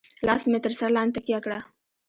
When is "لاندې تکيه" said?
0.95-1.39